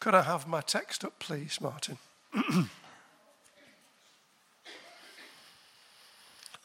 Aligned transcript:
Could 0.00 0.14
I 0.14 0.22
have 0.22 0.46
my 0.46 0.60
text 0.60 1.04
up, 1.04 1.18
please, 1.18 1.60
Martin? 1.60 1.98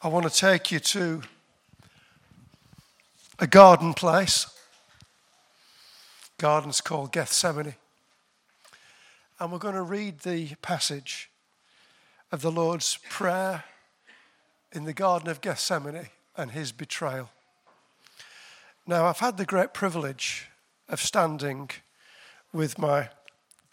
I 0.03 0.07
want 0.07 0.31
to 0.31 0.37
take 0.37 0.71
you 0.71 0.79
to 0.79 1.23
a 3.39 3.47
garden 3.47 3.95
place. 3.95 4.45
Garden's 6.37 6.79
called 6.79 7.11
Gethsemane. 7.11 7.73
And 9.39 9.51
we're 9.51 9.57
going 9.57 9.73
to 9.73 9.81
read 9.81 10.19
the 10.19 10.53
passage 10.61 11.31
of 12.31 12.43
the 12.43 12.51
Lord's 12.51 12.99
Prayer 13.09 13.63
in 14.71 14.83
the 14.83 14.93
Garden 14.93 15.27
of 15.27 15.41
Gethsemane 15.41 16.09
and 16.37 16.51
his 16.51 16.71
betrayal. 16.71 17.31
Now, 18.85 19.05
I've 19.05 19.17
had 19.19 19.37
the 19.37 19.45
great 19.45 19.73
privilege 19.73 20.49
of 20.87 21.01
standing 21.01 21.71
with 22.51 22.77
my 22.77 23.09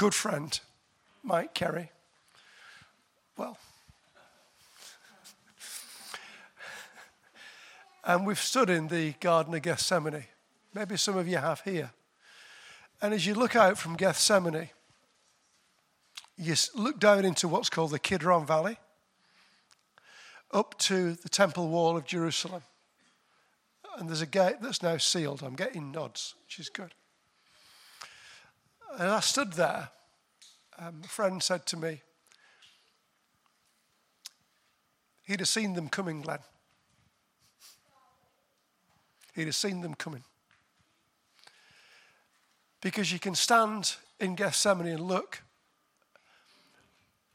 good 0.00 0.14
friend, 0.14 0.58
Mike 1.22 1.52
Kerry. 1.52 1.90
Well, 3.36 3.58
and 8.02 8.26
we've 8.26 8.38
stood 8.38 8.70
in 8.70 8.88
the 8.88 9.12
Garden 9.20 9.52
of 9.52 9.60
Gethsemane. 9.60 10.24
Maybe 10.72 10.96
some 10.96 11.18
of 11.18 11.28
you 11.28 11.36
have 11.36 11.60
here. 11.60 11.90
And 13.02 13.12
as 13.12 13.26
you 13.26 13.34
look 13.34 13.54
out 13.54 13.76
from 13.76 13.94
Gethsemane, 13.94 14.70
you 16.38 16.54
look 16.74 16.98
down 16.98 17.26
into 17.26 17.46
what's 17.46 17.68
called 17.68 17.90
the 17.90 17.98
Kidron 17.98 18.46
Valley, 18.46 18.78
up 20.50 20.78
to 20.78 21.12
the 21.12 21.28
temple 21.28 21.68
wall 21.68 21.98
of 21.98 22.06
Jerusalem. 22.06 22.62
And 23.98 24.08
there's 24.08 24.22
a 24.22 24.26
gate 24.26 24.62
that's 24.62 24.82
now 24.82 24.96
sealed. 24.96 25.42
I'm 25.42 25.56
getting 25.56 25.92
nods, 25.92 26.36
which 26.46 26.58
is 26.58 26.70
good. 26.70 26.94
And 28.98 29.08
I 29.08 29.20
stood 29.20 29.52
there. 29.52 29.90
Um, 30.82 31.02
a 31.04 31.08
friend 31.08 31.42
said 31.42 31.66
to 31.66 31.76
me, 31.76 32.00
he'd 35.24 35.40
have 35.40 35.48
seen 35.48 35.74
them 35.74 35.90
coming, 35.90 36.22
Glen. 36.22 36.38
He'd 39.34 39.44
have 39.44 39.54
seen 39.54 39.82
them 39.82 39.92
coming. 39.92 40.24
Because 42.80 43.12
you 43.12 43.18
can 43.18 43.34
stand 43.34 43.96
in 44.18 44.34
Gethsemane 44.36 44.86
and 44.86 45.02
look 45.02 45.42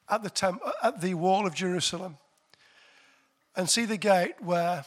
at 0.09 0.23
the, 0.23 0.31
temp- 0.31 0.63
at 0.81 1.01
the 1.01 1.13
wall 1.13 1.45
of 1.45 1.53
Jerusalem 1.53 2.17
and 3.55 3.69
see 3.69 3.85
the 3.85 3.97
gate 3.97 4.35
where 4.39 4.85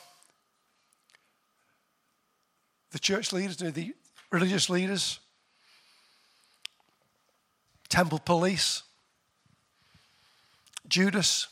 the 2.91 2.99
church 2.99 3.33
leaders, 3.33 3.59
the 3.59 3.95
religious 4.33 4.69
leaders, 4.69 5.21
temple 7.89 8.19
police, 8.19 8.83
Judas, 10.87 11.49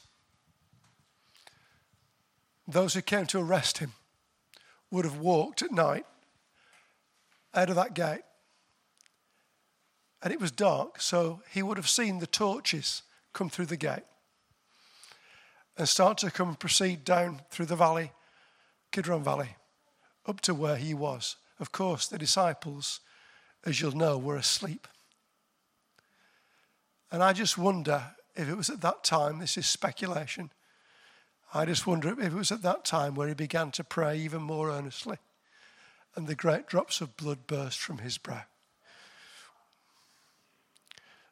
those 2.67 2.95
who 2.95 3.03
came 3.03 3.27
to 3.27 3.41
arrest 3.41 3.79
him 3.79 3.93
would 4.91 5.05
have 5.05 5.19
walked 5.19 5.63
at 5.63 5.73
night 5.73 6.07
out 7.55 7.71
of 7.71 7.77
that 7.77 7.95
gate. 7.95 8.23
And 10.23 10.33
it 10.33 10.41
was 10.41 10.51
dark, 10.51 11.01
so 11.01 11.43
he 11.51 11.63
would 11.63 11.77
have 11.77 11.89
seen 11.89 12.19
the 12.19 12.27
torches 12.27 13.03
come 13.33 13.51
through 13.51 13.67
the 13.67 13.77
gate 13.77 14.05
and 15.77 15.89
start 15.89 16.19
to 16.19 16.31
come 16.31 16.49
and 16.49 16.59
proceed 16.59 17.05
down 17.05 17.43
through 17.51 17.67
the 17.67 17.77
valley, 17.77 18.13
Kidron 18.93 19.23
Valley, 19.23 19.57
up 20.25 20.41
to 20.41 20.55
where 20.55 20.77
he 20.77 20.95
was. 20.95 21.37
Of 21.61 21.71
course, 21.71 22.07
the 22.07 22.19
disciples, 22.19 23.01
as 23.65 23.81
you'll 23.81 23.93
know, 23.93 24.17
were 24.17 24.37
asleep. 24.37 24.89
And 27.11 27.23
I 27.23 27.33
just 27.33 27.57
wonder 27.57 28.03
if 28.35 28.49
it 28.49 28.57
was 28.57 28.71
at 28.71 28.81
that 28.83 29.05
time, 29.05 29.39
this 29.39 29.57
is 29.57 29.67
speculation, 29.67 30.51
I 31.55 31.65
just 31.65 31.87
wonder 31.87 32.11
if 32.11 32.19
it 32.19 32.33
was 32.33 32.53
at 32.53 32.63
that 32.63 32.85
time 32.85 33.15
where 33.15 33.29
he 33.29 33.35
began 33.35 33.71
to 33.73 33.85
pray 33.85 34.19
even 34.19 34.43
more 34.43 34.71
earnestly 34.71 35.19
and 36.15 36.27
the 36.27 36.35
great 36.35 36.67
drops 36.67 37.01
of 37.01 37.17
blood 37.17 37.47
burst 37.47 37.79
from 37.79 37.99
his 37.99 38.19
brow. 38.19 38.43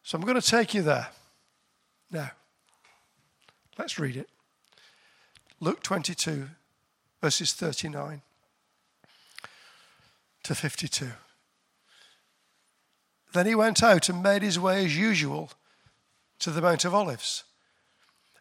So 0.02 0.16
I'm 0.16 0.24
going 0.24 0.40
to 0.40 0.46
take 0.46 0.74
you 0.74 0.82
there. 0.82 1.08
Now, 2.10 2.30
let's 3.78 3.98
read 3.98 4.16
it. 4.16 4.28
Luke 5.60 5.82
22, 5.82 6.48
verses 7.20 7.54
39 7.54 8.20
to 10.42 10.54
52. 10.54 11.10
Then 13.32 13.46
he 13.46 13.54
went 13.54 13.82
out 13.82 14.08
and 14.08 14.22
made 14.22 14.42
his 14.42 14.60
way 14.60 14.84
as 14.84 14.96
usual 14.96 15.50
to 16.40 16.50
the 16.50 16.62
Mount 16.62 16.84
of 16.84 16.94
Olives 16.94 17.44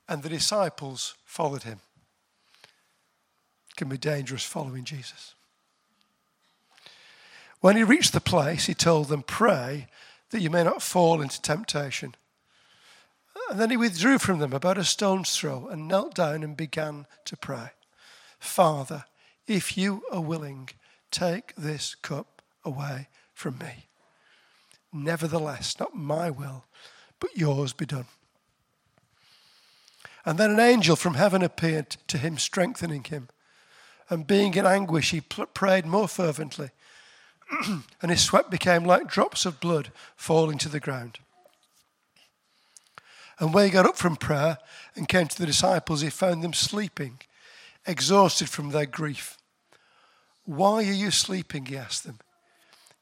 and 0.07 0.23
the 0.23 0.29
disciples 0.29 1.15
followed 1.25 1.63
him. 1.63 1.79
It 3.69 3.75
can 3.75 3.89
be 3.89 3.97
dangerous 3.97 4.43
following 4.43 4.83
Jesus. 4.83 5.35
When 7.61 7.77
he 7.77 7.83
reached 7.83 8.13
the 8.13 8.19
place, 8.19 8.65
he 8.65 8.73
told 8.73 9.07
them, 9.07 9.23
Pray 9.23 9.87
that 10.31 10.41
you 10.41 10.49
may 10.49 10.63
not 10.63 10.81
fall 10.81 11.21
into 11.21 11.41
temptation. 11.41 12.15
And 13.49 13.59
then 13.59 13.69
he 13.69 13.77
withdrew 13.77 14.19
from 14.19 14.39
them 14.39 14.53
about 14.53 14.77
a 14.77 14.83
stone's 14.83 15.35
throw 15.35 15.67
and 15.67 15.87
knelt 15.87 16.13
down 16.13 16.43
and 16.43 16.57
began 16.57 17.07
to 17.25 17.37
pray. 17.37 17.71
Father, 18.39 19.05
if 19.47 19.77
you 19.77 20.03
are 20.11 20.21
willing, 20.21 20.69
take 21.11 21.55
this 21.55 21.95
cup 21.95 22.41
away 22.65 23.07
from 23.33 23.57
me. 23.57 23.87
Nevertheless, 24.91 25.79
not 25.79 25.95
my 25.95 26.29
will, 26.29 26.65
but 27.23 27.37
yours 27.37 27.71
be 27.71 27.85
done. 27.85 28.07
And 30.25 30.37
then 30.37 30.51
an 30.51 30.59
angel 30.59 30.97
from 30.97 31.13
heaven 31.13 31.41
appeared 31.41 31.91
to 32.07 32.17
him, 32.17 32.37
strengthening 32.37 33.05
him. 33.05 33.29
And 34.09 34.27
being 34.27 34.53
in 34.55 34.65
anguish, 34.65 35.11
he 35.11 35.21
prayed 35.21 35.85
more 35.85 36.09
fervently. 36.09 36.71
and 38.01 38.11
his 38.11 38.21
sweat 38.21 38.51
became 38.51 38.83
like 38.83 39.07
drops 39.07 39.45
of 39.45 39.61
blood 39.61 39.93
falling 40.17 40.57
to 40.57 40.67
the 40.67 40.81
ground. 40.81 41.19
And 43.39 43.53
when 43.53 43.63
he 43.63 43.71
got 43.71 43.85
up 43.85 43.95
from 43.95 44.17
prayer 44.17 44.57
and 44.93 45.07
came 45.07 45.27
to 45.27 45.37
the 45.37 45.45
disciples, 45.45 46.01
he 46.01 46.09
found 46.09 46.43
them 46.43 46.53
sleeping, 46.53 47.21
exhausted 47.87 48.49
from 48.49 48.71
their 48.71 48.85
grief. 48.85 49.37
Why 50.43 50.73
are 50.73 50.81
you 50.81 51.09
sleeping? 51.09 51.67
He 51.67 51.77
asked 51.77 52.03
them. 52.03 52.19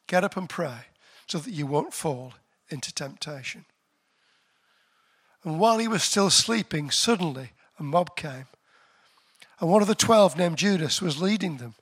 Get 0.05 0.23
up 0.23 0.37
and 0.37 0.47
pray 0.47 0.85
so 1.25 1.39
that 1.39 1.53
you 1.53 1.65
won't 1.65 1.95
fall 1.95 2.35
into 2.69 2.93
temptation. 2.93 3.65
And 5.43 5.59
while 5.59 5.77
he 5.79 5.87
was 5.87 6.03
still 6.03 6.29
sleeping, 6.29 6.91
suddenly 6.91 7.51
a 7.79 7.83
mob 7.83 8.15
came. 8.15 8.45
And 9.59 9.69
one 9.69 9.81
of 9.81 9.87
the 9.87 9.95
twelve, 9.95 10.37
named 10.37 10.57
Judas, 10.57 11.01
was 11.01 11.21
leading 11.21 11.57
them. 11.57 11.75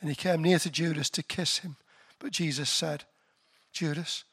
And 0.00 0.08
he 0.08 0.16
came 0.16 0.42
near 0.42 0.58
to 0.60 0.70
Judas 0.70 1.10
to 1.10 1.22
kiss 1.22 1.58
him. 1.58 1.76
But 2.18 2.32
Jesus 2.32 2.70
said, 2.70 3.04
Judas, 3.72 4.24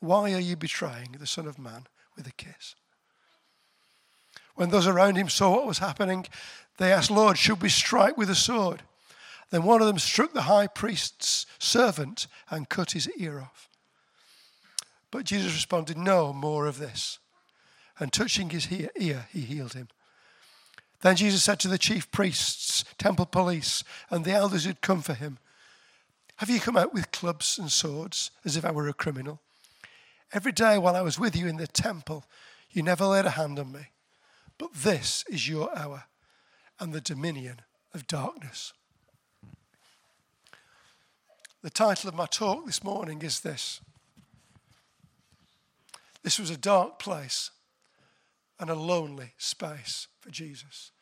why 0.00 0.32
are 0.32 0.40
you 0.40 0.56
betraying 0.56 1.16
the 1.18 1.26
Son 1.26 1.46
of 1.46 1.58
Man 1.58 1.86
with 2.16 2.26
a 2.26 2.32
kiss? 2.32 2.74
When 4.54 4.70
those 4.70 4.86
around 4.86 5.16
him 5.16 5.28
saw 5.28 5.50
what 5.50 5.66
was 5.66 5.78
happening, 5.78 6.26
they 6.78 6.92
asked, 6.92 7.10
Lord, 7.10 7.38
should 7.38 7.62
we 7.62 7.68
strike 7.68 8.16
with 8.16 8.30
a 8.30 8.34
sword? 8.34 8.82
Then 9.50 9.64
one 9.64 9.80
of 9.80 9.86
them 9.86 9.98
struck 9.98 10.32
the 10.32 10.42
high 10.42 10.66
priest's 10.66 11.46
servant 11.58 12.26
and 12.50 12.68
cut 12.68 12.92
his 12.92 13.10
ear 13.16 13.40
off. 13.40 13.68
But 15.10 15.24
Jesus 15.24 15.54
responded, 15.54 15.96
No 15.96 16.32
more 16.32 16.66
of 16.66 16.78
this 16.78 17.18
and 17.98 18.12
touching 18.12 18.50
his 18.50 18.70
ear, 18.72 19.26
he 19.32 19.40
healed 19.40 19.74
him. 19.74 19.88
Then 21.02 21.16
Jesus 21.16 21.44
said 21.44 21.60
to 21.60 21.68
the 21.68 21.78
chief 21.78 22.10
priests, 22.10 22.84
temple 22.98 23.26
police, 23.26 23.84
and 24.10 24.24
the 24.24 24.32
elders 24.32 24.64
who'd 24.64 24.80
come 24.80 25.02
for 25.02 25.14
him, 25.14 25.38
Have 26.36 26.50
you 26.50 26.60
come 26.60 26.76
out 26.76 26.94
with 26.94 27.12
clubs 27.12 27.58
and 27.58 27.70
swords 27.70 28.30
as 28.44 28.56
if 28.56 28.64
I 28.64 28.70
were 28.70 28.88
a 28.88 28.94
criminal? 28.94 29.40
Every 30.32 30.52
day 30.52 30.78
while 30.78 30.96
I 30.96 31.02
was 31.02 31.18
with 31.18 31.36
you 31.36 31.46
in 31.46 31.58
the 31.58 31.66
temple, 31.66 32.24
you 32.70 32.82
never 32.82 33.04
laid 33.04 33.26
a 33.26 33.30
hand 33.30 33.58
on 33.58 33.70
me. 33.70 33.88
But 34.58 34.72
this 34.74 35.24
is 35.28 35.48
your 35.48 35.76
hour 35.76 36.04
and 36.80 36.92
the 36.92 37.00
dominion 37.00 37.60
of 37.92 38.06
darkness. 38.06 38.72
The 41.62 41.70
title 41.70 42.08
of 42.08 42.14
my 42.14 42.26
talk 42.26 42.66
this 42.66 42.82
morning 42.82 43.22
is 43.22 43.40
this 43.40 43.80
This 46.22 46.38
was 46.38 46.50
a 46.50 46.56
dark 46.56 46.98
place 46.98 47.50
and 48.58 48.70
a 48.70 48.74
lonely 48.74 49.32
space 49.38 50.08
for 50.20 50.30
Jesus. 50.30 50.92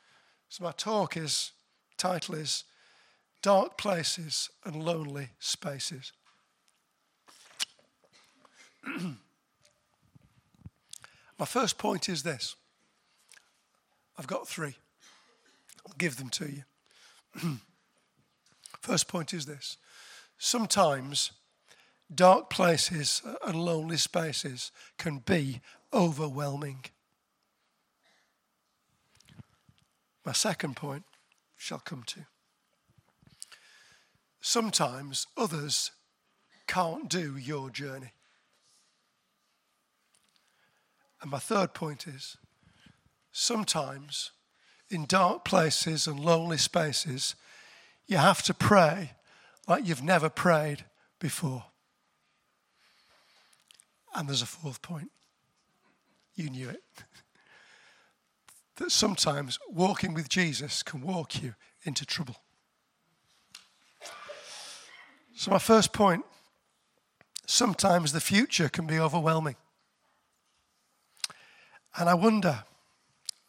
So 0.49 0.65
my 0.65 0.73
talk 0.73 1.17
is 1.17 1.53
title 1.97 2.35
is 2.35 2.65
Dark 3.43 3.77
Places 3.79 4.51
and 4.65 4.77
Lonely 4.77 5.31
Spaces. 5.39 6.13
my 11.39 11.47
first 11.47 11.79
point 11.79 12.09
is 12.09 12.23
this. 12.23 12.57
I've 14.19 14.27
got 14.27 14.49
three. 14.49 14.77
I'll 15.87 15.95
give 15.99 16.17
them 16.17 16.29
to 16.31 16.51
you. 16.51 16.65
first 18.81 19.09
point 19.09 19.33
is 19.33 19.47
this. 19.47 19.79
Sometimes 20.39 21.33
dark 22.15 22.51
places 22.51 23.23
and 23.47 23.57
lonely 23.57 23.97
spaces 23.97 24.71
can 24.99 25.19
be 25.19 25.61
overwhelming. 25.93 26.85
My 30.25 30.33
second 30.33 30.77
point 30.77 31.05
shall 31.57 31.81
come 31.81 32.05
to. 32.07 32.21
Sometimes 34.41 35.27
others 35.37 35.91
can't 36.67 37.09
do 37.09 37.37
your 37.37 37.71
journey. 37.71 38.13
And 41.21 41.31
my 41.31 41.39
third 41.39 41.75
point 41.75 42.07
is 42.07 42.37
sometimes 43.31 44.33
in 44.91 45.07
dark 45.07 45.45
places 45.45 46.07
and 46.07 46.21
lonely 46.21 46.59
spaces, 46.59 47.35
you 48.07 48.17
have 48.17 48.43
to 48.43 48.55
pray 48.55 49.13
like 49.67 49.87
you've 49.87 50.03
never 50.03 50.29
prayed 50.29 50.85
before. 51.19 51.65
And 54.15 54.29
there's 54.29 54.43
a 54.43 54.47
fourth 54.47 54.83
point. 54.83 55.11
You 56.35 56.51
knew 56.51 56.69
it. 56.69 56.83
That 58.77 58.91
sometimes 58.91 59.59
walking 59.69 60.15
with 60.15 60.29
Jesus 60.29 60.83
can 60.83 61.01
walk 61.03 61.43
you 61.43 61.55
into 61.85 62.07
trouble. 62.07 62.37
So, 65.35 65.51
my 65.51 65.59
first 65.59 65.93
point 65.93 66.25
sometimes 67.47 68.13
the 68.13 68.21
future 68.21 68.69
can 68.69 68.87
be 68.87 68.99
overwhelming. 68.99 69.57
And 71.97 72.09
I 72.09 72.15
wonder 72.15 72.65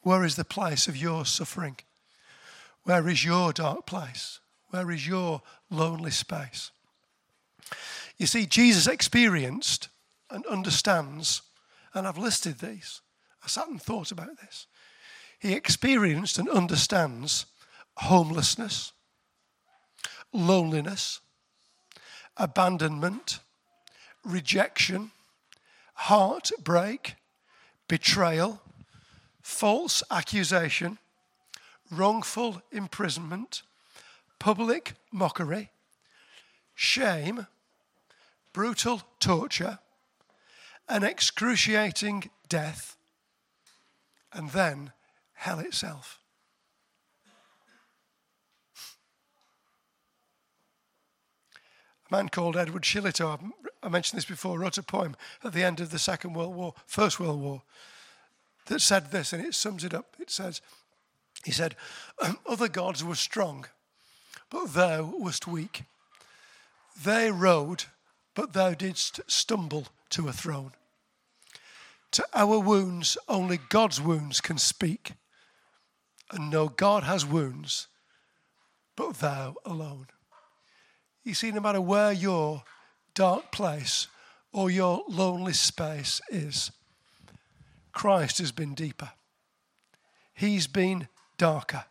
where 0.01 0.25
is 0.25 0.35
the 0.35 0.43
place 0.43 0.87
of 0.87 0.97
your 0.97 1.25
suffering? 1.25 1.77
Where 2.83 3.07
is 3.07 3.23
your 3.23 3.53
dark 3.53 3.85
place? 3.85 4.39
Where 4.71 4.91
is 4.91 5.07
your 5.07 5.41
lonely 5.69 6.11
space? 6.11 6.71
You 8.17 8.27
see, 8.27 8.45
Jesus 8.45 8.87
experienced 8.87 9.87
and 10.29 10.45
understands, 10.47 11.41
and 11.93 12.07
I've 12.07 12.17
listed 12.17 12.59
these. 12.59 13.01
I 13.43 13.47
sat 13.47 13.67
and 13.67 13.81
thought 13.81 14.11
about 14.11 14.37
this. 14.41 14.67
He 15.43 15.51
experienced 15.51 16.39
and 16.39 16.47
understands 16.47 17.47
homelessness, 17.97 18.93
loneliness, 20.31 21.19
abandonment, 22.37 23.39
rejection, 24.23 25.11
heartbreak, 25.95 27.15
betrayal, 27.89 28.61
false 29.41 30.01
accusation, 30.09 30.97
wrongful 31.91 32.61
imprisonment, 32.71 33.63
public 34.39 34.93
mockery, 35.11 35.71
shame, 36.73 37.47
brutal 38.53 39.01
torture, 39.19 39.79
an 40.87 41.03
excruciating 41.03 42.29
death, 42.47 42.95
and 44.31 44.51
then 44.51 44.93
hell 45.43 45.59
itself. 45.59 46.19
A 52.09 52.15
man 52.15 52.29
called 52.29 52.55
Edward 52.55 52.83
Shillito, 52.83 53.51
I 53.81 53.89
mentioned 53.89 54.17
this 54.17 54.25
before, 54.25 54.57
wrote 54.57 54.77
a 54.77 54.83
poem 54.83 55.17
at 55.43 55.51
the 55.51 55.63
end 55.63 55.81
of 55.81 55.89
the 55.89 55.99
Second 55.99 56.33
World 56.33 56.55
War, 56.55 56.73
First 56.87 57.19
World 57.19 57.41
War, 57.41 57.61
that 58.67 58.79
said 58.79 59.11
this, 59.11 59.33
and 59.33 59.45
it 59.45 59.53
sums 59.53 59.83
it 59.83 59.93
up. 59.93 60.15
It 60.17 60.31
says, 60.31 60.61
he 61.43 61.51
said, 61.51 61.75
um, 62.21 62.37
Other 62.47 62.69
gods 62.69 63.03
were 63.03 63.15
strong, 63.15 63.65
but 64.49 64.73
thou 64.73 65.13
wast 65.17 65.45
weak. 65.45 65.83
They 67.03 67.29
rode, 67.31 67.83
but 68.33 68.53
thou 68.53 68.75
didst 68.75 69.19
stumble 69.27 69.87
to 70.11 70.29
a 70.29 70.31
throne. 70.31 70.71
To 72.11 72.25
our 72.33 72.59
wounds, 72.59 73.17
only 73.27 73.57
God's 73.57 73.99
wounds 73.99 74.39
can 74.39 74.57
speak. 74.57 75.11
And 76.33 76.49
no 76.49 76.67
God 76.67 77.03
has 77.03 77.25
wounds, 77.25 77.87
but 78.95 79.15
thou 79.15 79.55
alone. 79.65 80.07
You 81.23 81.35
see, 81.35 81.51
no 81.51 81.61
matter 81.61 81.79
where 81.79 82.11
your 82.11 82.63
dark 83.13 83.51
place 83.51 84.07
or 84.51 84.71
your 84.71 85.03
lonely 85.07 85.53
space 85.53 86.19
is, 86.29 86.71
Christ 87.91 88.39
has 88.39 88.51
been 88.51 88.73
deeper. 88.73 89.11
He's 90.33 90.65
been 90.65 91.07
darker. 91.37 91.85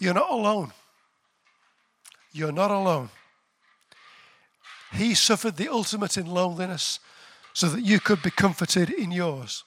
You're 0.00 0.14
not 0.14 0.32
alone. 0.32 0.72
You're 2.32 2.52
not 2.52 2.72
alone. 2.72 3.10
He 4.92 5.14
suffered 5.14 5.56
the 5.56 5.68
ultimate 5.68 6.16
in 6.16 6.26
loneliness 6.26 6.98
so 7.52 7.68
that 7.68 7.82
you 7.82 8.00
could 8.00 8.22
be 8.22 8.30
comforted 8.30 8.90
in 8.90 9.12
yours. 9.12 9.64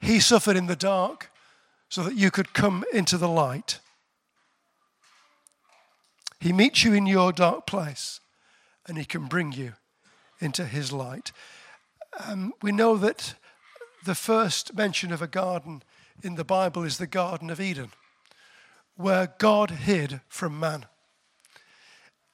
He 0.00 0.20
suffered 0.20 0.56
in 0.56 0.66
the 0.66 0.76
dark 0.76 1.30
so 1.88 2.02
that 2.02 2.16
you 2.16 2.30
could 2.30 2.54
come 2.54 2.84
into 2.92 3.18
the 3.18 3.28
light. 3.28 3.80
He 6.40 6.52
meets 6.52 6.84
you 6.84 6.94
in 6.94 7.06
your 7.06 7.32
dark 7.32 7.66
place 7.66 8.20
and 8.86 8.96
he 8.96 9.04
can 9.04 9.26
bring 9.26 9.52
you 9.52 9.74
into 10.40 10.64
his 10.64 10.92
light. 10.92 11.32
Um, 12.26 12.54
we 12.62 12.72
know 12.72 12.96
that 12.96 13.34
the 14.04 14.14
first 14.14 14.74
mention 14.74 15.12
of 15.12 15.20
a 15.20 15.26
garden 15.26 15.82
in 16.22 16.36
the 16.36 16.44
Bible 16.44 16.84
is 16.84 16.98
the 16.98 17.06
Garden 17.06 17.50
of 17.50 17.60
Eden, 17.60 17.90
where 18.96 19.34
God 19.38 19.70
hid 19.70 20.20
from 20.28 20.58
man. 20.58 20.86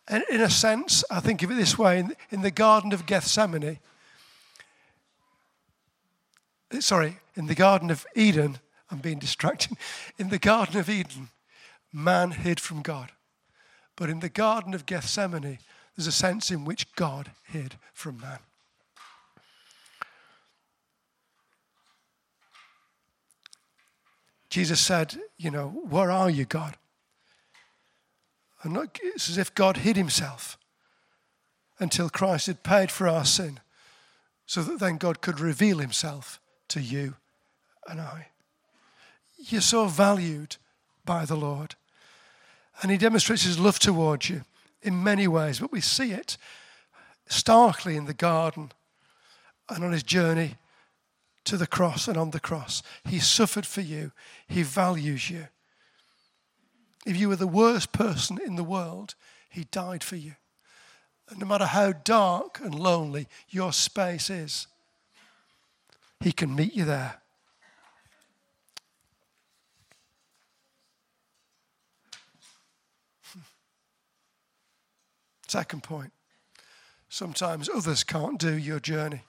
And 0.08 0.24
in 0.30 0.40
a 0.40 0.50
sense, 0.50 1.02
I 1.10 1.20
think 1.20 1.42
of 1.42 1.50
it 1.50 1.54
this 1.54 1.76
way 1.76 1.98
in, 1.98 2.14
in 2.30 2.42
the 2.42 2.50
Garden 2.50 2.92
of 2.92 3.06
Gethsemane, 3.06 3.80
sorry, 6.80 7.18
in 7.34 7.46
the 7.46 7.54
Garden 7.54 7.90
of 7.90 8.06
Eden, 8.14 8.58
I'm 8.90 8.98
being 8.98 9.18
distracted. 9.18 9.76
In 10.18 10.28
the 10.28 10.38
Garden 10.38 10.78
of 10.78 10.88
Eden, 10.88 11.28
man 11.92 12.30
hid 12.30 12.60
from 12.60 12.82
God. 12.82 13.10
But 13.96 14.10
in 14.10 14.20
the 14.20 14.28
Garden 14.28 14.74
of 14.74 14.86
Gethsemane, 14.86 15.58
there's 15.96 16.06
a 16.06 16.12
sense 16.12 16.50
in 16.50 16.64
which 16.64 16.94
God 16.94 17.30
hid 17.44 17.76
from 17.92 18.20
man. 18.20 18.38
Jesus 24.50 24.80
said, 24.80 25.18
You 25.36 25.50
know, 25.50 25.68
where 25.68 26.10
are 26.10 26.30
you, 26.30 26.44
God? 26.44 26.76
And 28.62 28.76
it's 29.02 29.28
as 29.28 29.38
if 29.38 29.54
God 29.54 29.78
hid 29.78 29.96
himself 29.96 30.58
until 31.78 32.08
Christ 32.08 32.46
had 32.46 32.62
paid 32.62 32.90
for 32.90 33.08
our 33.08 33.24
sin, 33.24 33.60
so 34.46 34.62
that 34.62 34.78
then 34.78 34.96
God 34.96 35.20
could 35.20 35.40
reveal 35.40 35.78
himself 35.78 36.40
to 36.68 36.80
you 36.80 37.14
and 37.88 38.00
I. 38.00 38.28
You're 39.38 39.60
so 39.60 39.86
valued 39.86 40.56
by 41.04 41.24
the 41.24 41.36
Lord. 41.36 41.74
And 42.82 42.90
he 42.90 42.98
demonstrates 42.98 43.44
his 43.44 43.58
love 43.58 43.78
towards 43.78 44.28
you 44.28 44.42
in 44.82 45.02
many 45.02 45.26
ways, 45.26 45.60
but 45.60 45.72
we 45.72 45.80
see 45.80 46.12
it 46.12 46.36
starkly 47.28 47.96
in 47.96 48.04
the 48.04 48.14
garden 48.14 48.72
and 49.68 49.84
on 49.84 49.92
his 49.92 50.02
journey 50.02 50.56
to 51.44 51.56
the 51.56 51.66
cross 51.66 52.08
and 52.08 52.16
on 52.16 52.30
the 52.30 52.40
cross. 52.40 52.82
He 53.04 53.18
suffered 53.18 53.66
for 53.66 53.80
you, 53.80 54.12
he 54.46 54.62
values 54.62 55.30
you. 55.30 55.46
If 57.06 57.16
you 57.16 57.28
were 57.28 57.36
the 57.36 57.46
worst 57.46 57.92
person 57.92 58.38
in 58.44 58.56
the 58.56 58.64
world, 58.64 59.14
he 59.48 59.64
died 59.70 60.02
for 60.02 60.16
you. 60.16 60.34
And 61.28 61.38
no 61.38 61.46
matter 61.46 61.66
how 61.66 61.92
dark 61.92 62.60
and 62.62 62.74
lonely 62.74 63.26
your 63.48 63.72
space 63.72 64.28
is, 64.28 64.66
he 66.20 66.32
can 66.32 66.54
meet 66.54 66.74
you 66.74 66.84
there. 66.84 67.20
Second 75.48 75.82
point 75.82 76.12
sometimes 77.08 77.70
others 77.72 78.04
can't 78.04 78.38
do 78.38 78.52
your 78.54 78.78
journey, 78.80 79.22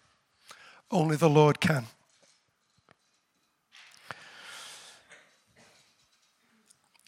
only 0.92 1.16
the 1.16 1.30
Lord 1.30 1.60
can. 1.62 1.86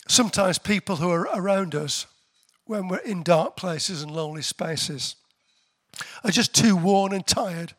Sometimes 0.07 0.57
people 0.57 0.95
who 0.95 1.09
are 1.11 1.27
around 1.33 1.75
us 1.75 2.07
when 2.65 2.87
we're 2.87 2.97
in 2.97 3.23
dark 3.23 3.55
places 3.55 4.01
and 4.01 4.11
lonely 4.11 4.41
spaces 4.41 5.15
are 6.23 6.31
just 6.31 6.55
too 6.55 6.75
worn 6.75 7.13
and 7.13 7.25
tired 7.27 7.73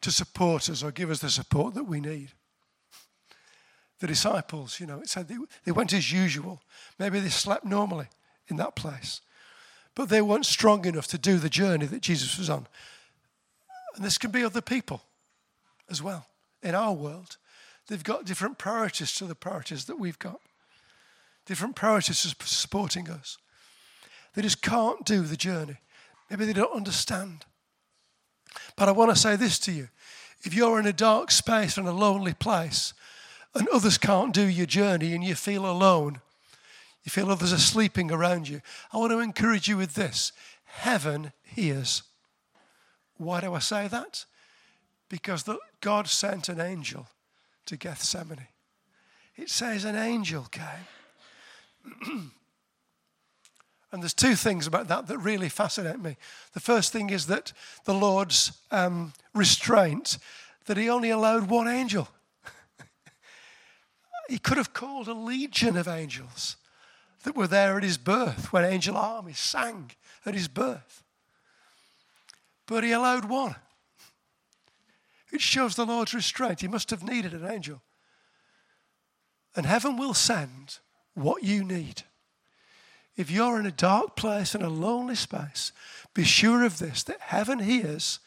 to 0.00 0.10
support 0.10 0.68
us 0.68 0.82
or 0.82 0.90
give 0.90 1.10
us 1.10 1.20
the 1.20 1.30
support 1.30 1.74
that 1.74 1.84
we 1.84 2.00
need. 2.00 2.32
The 3.98 4.06
disciples, 4.06 4.80
you 4.80 4.86
know, 4.86 5.00
it 5.00 5.08
said 5.08 5.28
they, 5.28 5.36
they 5.64 5.72
went 5.72 5.92
as 5.92 6.10
usual. 6.10 6.62
Maybe 6.98 7.20
they 7.20 7.28
slept 7.28 7.64
normally 7.64 8.06
in 8.48 8.56
that 8.56 8.74
place 8.74 9.20
but 9.94 10.08
they 10.08 10.22
weren't 10.22 10.46
strong 10.46 10.84
enough 10.84 11.06
to 11.08 11.18
do 11.18 11.38
the 11.38 11.48
journey 11.48 11.86
that 11.86 12.02
Jesus 12.02 12.38
was 12.38 12.48
on. 12.48 12.66
And 13.94 14.04
this 14.04 14.18
can 14.18 14.30
be 14.30 14.44
other 14.44 14.60
people 14.60 15.02
as 15.90 16.02
well 16.02 16.26
in 16.62 16.74
our 16.74 16.92
world. 16.92 17.36
They've 17.88 18.02
got 18.02 18.24
different 18.24 18.56
priorities 18.56 19.12
to 19.14 19.26
the 19.26 19.34
priorities 19.34 19.86
that 19.86 19.98
we've 19.98 20.18
got, 20.18 20.40
different 21.44 21.74
priorities 21.74 22.22
to 22.22 22.46
supporting 22.46 23.10
us. 23.10 23.36
They 24.34 24.42
just 24.42 24.62
can't 24.62 25.04
do 25.04 25.22
the 25.22 25.36
journey. 25.36 25.78
Maybe 26.30 26.44
they 26.44 26.52
don't 26.52 26.74
understand. 26.74 27.44
But 28.76 28.88
I 28.88 28.92
want 28.92 29.10
to 29.10 29.16
say 29.16 29.36
this 29.36 29.58
to 29.60 29.72
you. 29.72 29.88
If 30.42 30.54
you're 30.54 30.80
in 30.80 30.86
a 30.86 30.92
dark 30.92 31.30
space 31.30 31.76
and 31.76 31.86
a 31.86 31.92
lonely 31.92 32.34
place 32.34 32.94
and 33.54 33.68
others 33.68 33.98
can't 33.98 34.32
do 34.32 34.46
your 34.46 34.66
journey 34.66 35.14
and 35.14 35.22
you 35.22 35.34
feel 35.34 35.70
alone, 35.70 36.20
you 37.04 37.10
feel 37.10 37.30
others 37.30 37.52
are 37.52 37.58
sleeping 37.58 38.10
around 38.10 38.48
you, 38.48 38.60
I 38.92 38.98
want 38.98 39.12
to 39.12 39.20
encourage 39.20 39.68
you 39.68 39.76
with 39.76 39.94
this 39.94 40.32
heaven 40.64 41.32
hears. 41.42 42.02
Why 43.16 43.40
do 43.40 43.52
I 43.54 43.58
say 43.58 43.88
that? 43.88 44.24
Because 45.08 45.42
the, 45.42 45.58
God 45.80 46.08
sent 46.08 46.48
an 46.48 46.60
angel 46.60 47.08
to 47.66 47.76
Gethsemane. 47.76 48.48
It 49.36 49.50
says 49.50 49.84
an 49.84 49.96
angel 49.96 50.46
came. 50.50 50.86
And 53.92 54.02
there's 54.02 54.14
two 54.14 54.36
things 54.36 54.66
about 54.66 54.88
that 54.88 55.08
that 55.08 55.18
really 55.18 55.48
fascinate 55.48 55.98
me. 55.98 56.16
The 56.52 56.60
first 56.60 56.92
thing 56.92 57.10
is 57.10 57.26
that 57.26 57.52
the 57.84 57.94
Lord's 57.94 58.52
um, 58.70 59.12
restraint, 59.34 60.18
that 60.66 60.76
He 60.76 60.88
only 60.88 61.10
allowed 61.10 61.50
one 61.50 61.66
angel. 61.66 62.08
he 64.28 64.38
could 64.38 64.58
have 64.58 64.72
called 64.72 65.08
a 65.08 65.14
legion 65.14 65.76
of 65.76 65.88
angels 65.88 66.56
that 67.24 67.36
were 67.36 67.48
there 67.48 67.76
at 67.76 67.82
His 67.82 67.98
birth 67.98 68.52
when 68.52 68.64
angel 68.64 68.96
armies 68.96 69.38
sang 69.38 69.90
at 70.24 70.34
His 70.34 70.46
birth. 70.46 71.02
But 72.66 72.84
He 72.84 72.92
allowed 72.92 73.24
one. 73.24 73.56
It 75.32 75.40
shows 75.40 75.74
the 75.74 75.86
Lord's 75.86 76.14
restraint. 76.14 76.60
He 76.60 76.68
must 76.68 76.90
have 76.90 77.02
needed 77.02 77.34
an 77.34 77.48
angel. 77.48 77.82
And 79.56 79.66
heaven 79.66 79.96
will 79.96 80.14
send 80.14 80.78
what 81.14 81.42
you 81.42 81.64
need. 81.64 82.02
If 83.20 83.30
you're 83.30 83.60
in 83.60 83.66
a 83.66 83.70
dark 83.70 84.16
place, 84.16 84.54
and 84.54 84.64
a 84.64 84.70
lonely 84.70 85.14
space, 85.14 85.72
be 86.14 86.24
sure 86.24 86.64
of 86.64 86.78
this 86.78 87.02
that 87.02 87.20
heaven 87.20 87.58
hears 87.58 88.18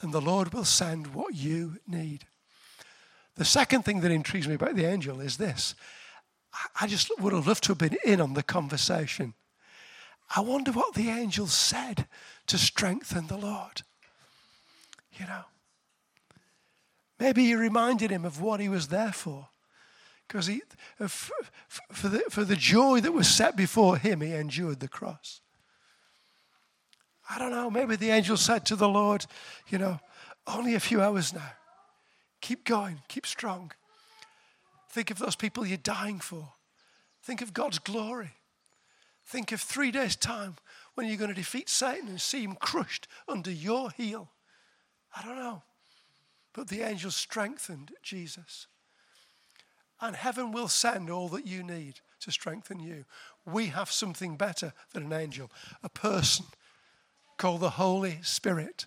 and 0.00 0.14
the 0.14 0.20
Lord 0.22 0.54
will 0.54 0.64
send 0.64 1.08
what 1.08 1.34
you 1.34 1.76
need. 1.86 2.24
The 3.34 3.44
second 3.44 3.84
thing 3.84 4.00
that 4.00 4.10
intrigues 4.10 4.48
me 4.48 4.54
about 4.54 4.76
the 4.76 4.86
angel 4.86 5.20
is 5.20 5.36
this 5.36 5.74
I 6.80 6.86
just 6.86 7.10
would 7.20 7.34
have 7.34 7.46
loved 7.46 7.64
to 7.64 7.72
have 7.72 7.78
been 7.78 7.98
in 8.02 8.18
on 8.18 8.32
the 8.32 8.42
conversation. 8.42 9.34
I 10.34 10.40
wonder 10.40 10.72
what 10.72 10.94
the 10.94 11.10
angel 11.10 11.46
said 11.46 12.06
to 12.46 12.56
strengthen 12.56 13.26
the 13.26 13.36
Lord. 13.36 13.82
You 15.12 15.26
know, 15.26 15.44
maybe 17.20 17.44
he 17.44 17.54
reminded 17.54 18.10
him 18.10 18.24
of 18.24 18.40
what 18.40 18.58
he 18.58 18.70
was 18.70 18.88
there 18.88 19.12
for 19.12 19.48
because 20.26 20.48
uh, 20.48 21.08
for, 21.08 22.08
the, 22.08 22.24
for 22.30 22.44
the 22.44 22.56
joy 22.56 23.00
that 23.00 23.12
was 23.12 23.28
set 23.28 23.56
before 23.56 23.96
him, 23.96 24.20
he 24.20 24.32
endured 24.32 24.80
the 24.80 24.88
cross. 24.88 25.40
I 27.28 27.38
don't 27.38 27.52
know, 27.52 27.70
maybe 27.70 27.96
the 27.96 28.10
angel 28.10 28.36
said 28.36 28.66
to 28.66 28.76
the 28.76 28.88
Lord, 28.88 29.26
you 29.68 29.78
know, 29.78 30.00
only 30.46 30.74
a 30.74 30.80
few 30.80 31.00
hours 31.00 31.32
now. 31.32 31.52
Keep 32.40 32.64
going, 32.64 33.00
keep 33.08 33.26
strong. 33.26 33.72
Think 34.90 35.10
of 35.10 35.18
those 35.18 35.36
people 35.36 35.66
you're 35.66 35.78
dying 35.78 36.20
for. 36.20 36.52
Think 37.22 37.40
of 37.40 37.54
God's 37.54 37.78
glory. 37.78 38.32
Think 39.26 39.52
of 39.52 39.60
three 39.60 39.90
days' 39.90 40.16
time 40.16 40.56
when 40.94 41.06
you're 41.06 41.16
going 41.16 41.30
to 41.30 41.34
defeat 41.34 41.70
Satan 41.70 42.08
and 42.08 42.20
see 42.20 42.42
him 42.42 42.54
crushed 42.54 43.08
under 43.26 43.50
your 43.50 43.90
heel. 43.90 44.30
I 45.16 45.22
don't 45.22 45.36
know. 45.36 45.62
But 46.52 46.68
the 46.68 46.82
angel 46.82 47.10
strengthened 47.10 47.92
Jesus. 48.02 48.66
And 50.00 50.16
heaven 50.16 50.52
will 50.52 50.68
send 50.68 51.08
all 51.10 51.28
that 51.30 51.46
you 51.46 51.62
need 51.62 52.00
to 52.20 52.32
strengthen 52.32 52.80
you. 52.80 53.04
We 53.46 53.66
have 53.66 53.90
something 53.90 54.36
better 54.36 54.72
than 54.92 55.04
an 55.04 55.12
angel, 55.12 55.50
a 55.82 55.88
person 55.88 56.46
called 57.36 57.60
the 57.60 57.70
Holy 57.70 58.18
Spirit 58.22 58.86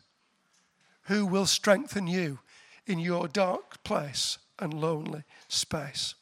who 1.03 1.25
will 1.25 1.45
strengthen 1.45 2.07
you 2.07 2.39
in 2.85 2.99
your 2.99 3.27
dark 3.27 3.83
place 3.83 4.37
and 4.59 4.73
lonely 4.73 5.23
space. 5.47 6.15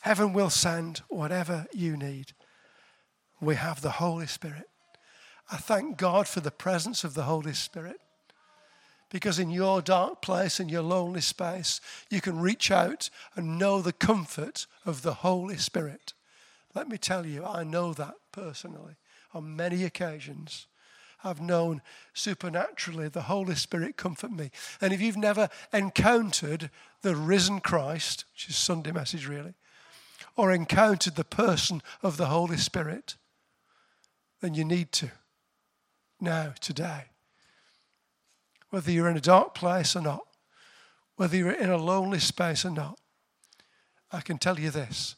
Heaven 0.00 0.32
will 0.32 0.50
send 0.50 1.02
whatever 1.08 1.66
you 1.72 1.96
need. 1.96 2.32
We 3.40 3.56
have 3.56 3.82
the 3.82 3.90
Holy 3.90 4.26
Spirit. 4.26 4.68
I 5.50 5.56
thank 5.56 5.96
God 5.96 6.26
for 6.26 6.40
the 6.40 6.50
presence 6.50 7.04
of 7.04 7.14
the 7.14 7.24
Holy 7.24 7.52
Spirit. 7.52 8.00
Because 9.10 9.40
in 9.40 9.50
your 9.50 9.82
dark 9.82 10.22
place, 10.22 10.60
in 10.60 10.68
your 10.68 10.82
lonely 10.82 11.20
space, 11.20 11.80
you 12.10 12.20
can 12.20 12.38
reach 12.38 12.70
out 12.70 13.10
and 13.34 13.58
know 13.58 13.82
the 13.82 13.92
comfort 13.92 14.66
of 14.86 15.02
the 15.02 15.14
Holy 15.14 15.56
Spirit. 15.56 16.14
Let 16.74 16.88
me 16.88 16.96
tell 16.96 17.26
you, 17.26 17.44
I 17.44 17.64
know 17.64 17.92
that 17.92 18.14
personally 18.30 18.94
on 19.34 19.56
many 19.56 19.84
occasions. 19.84 20.66
I've 21.22 21.40
known 21.40 21.82
supernaturally 22.14 23.08
the 23.08 23.22
Holy 23.22 23.56
Spirit 23.56 23.96
comfort 23.96 24.30
me. 24.30 24.50
And 24.80 24.92
if 24.92 25.00
you've 25.00 25.16
never 25.16 25.48
encountered 25.72 26.70
the 27.02 27.16
risen 27.16 27.60
Christ, 27.60 28.24
which 28.32 28.48
is 28.48 28.56
Sunday 28.56 28.92
message 28.92 29.26
really, 29.26 29.54
or 30.36 30.52
encountered 30.52 31.16
the 31.16 31.24
person 31.24 31.82
of 32.02 32.16
the 32.16 32.26
Holy 32.26 32.56
Spirit, 32.56 33.16
then 34.40 34.54
you 34.54 34.64
need 34.64 34.92
to 34.92 35.10
now, 36.20 36.52
today 36.60 37.04
whether 38.70 38.90
you're 38.90 39.08
in 39.08 39.16
a 39.16 39.20
dark 39.20 39.54
place 39.54 39.94
or 39.94 40.00
not, 40.00 40.22
whether 41.16 41.36
you're 41.36 41.50
in 41.50 41.70
a 41.70 41.76
lonely 41.76 42.18
space 42.18 42.64
or 42.64 42.70
not, 42.70 42.98
I 44.10 44.20
can 44.20 44.38
tell 44.38 44.58
you 44.58 44.70
this 44.70 45.16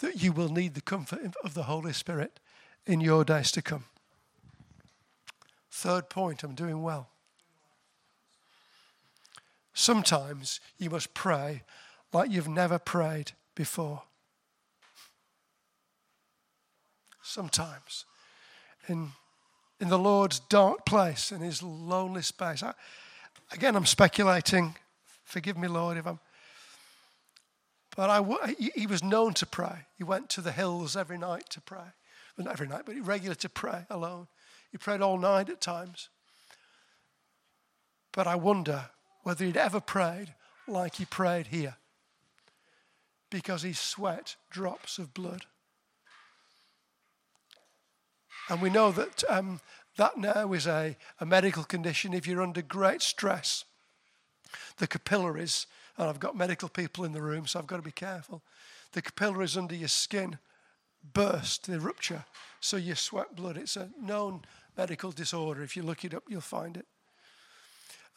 that 0.00 0.22
you 0.22 0.32
will 0.32 0.48
need 0.48 0.74
the 0.74 0.80
comfort 0.80 1.20
of 1.44 1.52
the 1.52 1.64
Holy 1.64 1.92
Spirit 1.92 2.40
in 2.86 3.00
your 3.02 3.22
days 3.22 3.52
to 3.52 3.60
come. 3.60 3.84
Third 5.70 6.08
point, 6.08 6.42
I'm 6.42 6.54
doing 6.54 6.82
well. 6.82 7.10
Sometimes 9.74 10.60
you 10.78 10.90
must 10.90 11.12
pray 11.12 11.62
like 12.12 12.30
you've 12.30 12.48
never 12.48 12.78
prayed 12.78 13.32
before. 13.54 14.02
Sometimes. 17.22 18.04
In 18.88 19.12
in 19.80 19.88
the 19.88 19.98
Lord's 19.98 20.40
dark 20.40 20.84
place, 20.84 21.32
in 21.32 21.40
his 21.40 21.62
lonely 21.62 22.22
space. 22.22 22.62
I, 22.62 22.74
again, 23.50 23.74
I'm 23.74 23.86
speculating. 23.86 24.76
Forgive 25.24 25.56
me, 25.56 25.68
Lord, 25.68 25.96
if 25.96 26.06
I'm. 26.06 26.20
But 27.96 28.10
I, 28.10 28.54
he 28.74 28.86
was 28.86 29.02
known 29.02 29.34
to 29.34 29.46
pray. 29.46 29.86
He 29.98 30.04
went 30.04 30.28
to 30.30 30.40
the 30.40 30.52
hills 30.52 30.96
every 30.96 31.18
night 31.18 31.50
to 31.50 31.60
pray. 31.60 31.92
Well, 32.36 32.44
not 32.44 32.52
every 32.52 32.68
night, 32.68 32.82
but 32.86 32.94
regular 33.00 33.34
to 33.36 33.48
pray 33.48 33.84
alone. 33.90 34.28
He 34.70 34.78
prayed 34.78 35.00
all 35.00 35.18
night 35.18 35.48
at 35.48 35.60
times. 35.60 36.08
But 38.12 38.26
I 38.26 38.36
wonder 38.36 38.90
whether 39.22 39.44
he'd 39.44 39.56
ever 39.56 39.80
prayed 39.80 40.34
like 40.68 40.96
he 40.96 41.04
prayed 41.04 41.48
here 41.48 41.76
because 43.28 43.62
he 43.62 43.72
sweat 43.72 44.36
drops 44.50 44.98
of 44.98 45.14
blood. 45.14 45.46
And 48.50 48.60
we 48.60 48.68
know 48.68 48.90
that 48.90 49.22
um, 49.28 49.60
that 49.96 50.16
now 50.16 50.52
is 50.52 50.66
a, 50.66 50.96
a 51.20 51.26
medical 51.26 51.62
condition 51.62 52.12
if 52.12 52.26
you're 52.26 52.42
under 52.42 52.62
great 52.62 53.00
stress. 53.00 53.64
The 54.78 54.88
capillaries, 54.88 55.66
and 55.96 56.08
I've 56.08 56.18
got 56.18 56.36
medical 56.36 56.68
people 56.68 57.04
in 57.04 57.12
the 57.12 57.22
room, 57.22 57.46
so 57.46 57.60
I've 57.60 57.68
got 57.68 57.76
to 57.76 57.82
be 57.82 57.92
careful. 57.92 58.42
The 58.92 59.02
capillaries 59.02 59.56
under 59.56 59.74
your 59.74 59.88
skin 59.88 60.38
burst, 61.12 61.68
they 61.68 61.78
rupture, 61.78 62.24
so 62.60 62.76
you 62.76 62.96
sweat 62.96 63.36
blood. 63.36 63.56
It's 63.56 63.76
a 63.76 63.90
known 64.02 64.42
medical 64.76 65.12
disorder. 65.12 65.62
If 65.62 65.76
you 65.76 65.82
look 65.84 66.04
it 66.04 66.14
up, 66.14 66.24
you'll 66.28 66.40
find 66.40 66.76
it. 66.76 66.86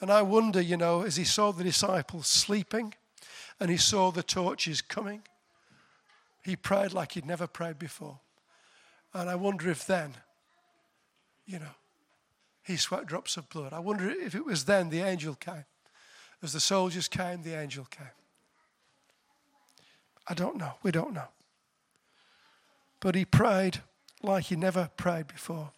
And 0.02 0.12
I 0.12 0.24
wonder, 0.24 0.62
you 0.62 0.78
know, 0.78 1.04
as 1.04 1.16
he 1.16 1.24
saw 1.24 1.52
the 1.52 1.64
disciples 1.64 2.28
sleeping 2.28 2.96
and 3.60 3.70
he 3.70 3.78
saw 3.78 4.12
the 4.12 4.24
torches 4.24 4.82
coming, 4.82 5.22
he 6.44 6.56
prayed 6.56 6.92
like 6.92 7.12
he'd 7.12 7.26
never 7.26 7.46
prayed 7.46 7.78
before. 7.78 8.20
And 9.14 9.30
I 9.30 9.36
wonder 9.36 9.70
if 9.70 9.86
then, 9.86 10.16
you 11.46 11.60
know, 11.60 11.76
he 12.64 12.78
sweat 12.78 13.06
drops 13.06 13.38
of 13.38 13.50
blood. 13.50 13.74
I 13.74 13.80
wonder 13.80 14.10
if 14.10 14.34
it 14.34 14.46
was 14.46 14.66
then 14.66 14.90
the 14.90 15.02
angel 15.02 15.36
came. 15.36 15.66
As 16.42 16.54
the 16.54 16.60
soldiers 16.60 17.08
came, 17.08 17.44
the 17.44 17.60
angel 17.60 17.86
came. 17.86 18.08
I 20.28 20.34
don't 20.34 20.58
know. 20.58 20.74
We 20.82 20.92
don't 20.92 21.14
know. 21.14 21.28
But 23.00 23.16
he 23.16 23.26
prayed 23.26 23.82
like 24.22 24.46
he 24.46 24.56
never 24.56 24.90
prayed 24.96 25.28
before. 25.28 25.72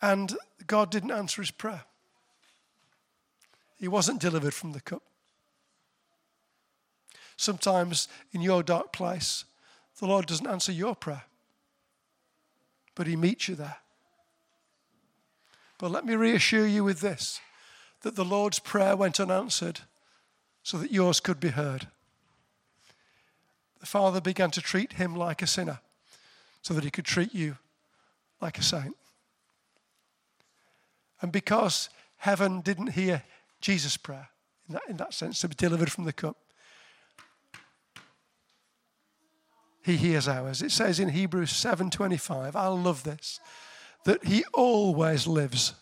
And 0.00 0.36
God 0.66 0.90
didn't 0.90 1.10
answer 1.10 1.42
his 1.42 1.50
prayer. 1.50 1.84
He 3.78 3.88
wasn't 3.88 4.20
delivered 4.20 4.54
from 4.54 4.72
the 4.72 4.80
cup. 4.80 5.02
Sometimes 7.38 8.08
in 8.32 8.42
your 8.42 8.64
dark 8.64 8.92
place, 8.92 9.44
the 10.00 10.06
Lord 10.06 10.26
doesn't 10.26 10.46
answer 10.46 10.72
your 10.72 10.96
prayer, 10.96 11.22
but 12.96 13.06
He 13.06 13.14
meets 13.14 13.48
you 13.48 13.54
there. 13.54 13.76
But 15.78 15.92
let 15.92 16.04
me 16.04 16.16
reassure 16.16 16.66
you 16.66 16.82
with 16.82 17.00
this 17.00 17.40
that 18.02 18.16
the 18.16 18.24
Lord's 18.24 18.58
prayer 18.58 18.96
went 18.96 19.18
unanswered 19.20 19.80
so 20.62 20.78
that 20.78 20.92
yours 20.92 21.20
could 21.20 21.40
be 21.40 21.48
heard. 21.48 21.88
the 23.80 23.86
Father 23.86 24.20
began 24.20 24.50
to 24.50 24.60
treat 24.60 24.94
him 24.94 25.14
like 25.14 25.40
a 25.40 25.46
sinner 25.46 25.80
so 26.62 26.74
that 26.74 26.84
he 26.84 26.90
could 26.90 27.04
treat 27.04 27.34
you 27.34 27.56
like 28.40 28.58
a 28.58 28.62
saint. 28.62 28.96
And 31.20 31.32
because 31.32 31.88
heaven 32.18 32.60
didn't 32.60 32.92
hear 32.92 33.22
Jesus' 33.60 33.96
prayer, 33.96 34.28
in 34.68 34.74
that, 34.74 34.82
in 34.88 34.96
that 34.98 35.14
sense, 35.14 35.40
to 35.40 35.48
be 35.48 35.54
delivered 35.56 35.90
from 35.90 36.04
the 36.04 36.12
cup, 36.12 36.36
he 39.82 39.96
hears 39.96 40.28
ours. 40.28 40.62
It 40.62 40.72
says 40.72 41.00
in 41.00 41.10
Hebrews 41.10 41.52
7:25, 41.52 42.56
I 42.56 42.66
love 42.68 43.04
this, 43.04 43.40
that 44.04 44.24
he 44.24 44.44
always 44.52 45.26
lives 45.26 45.74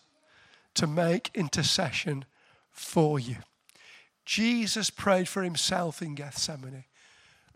to 0.75 0.87
make 0.87 1.31
intercession 1.35 2.25
for 2.71 3.19
you. 3.19 3.37
Jesus 4.25 4.91
prayed 4.91 5.29
for 5.29 5.43
himself 5.43 6.03
in 6.03 6.15
Gethsemane, 6.15 6.85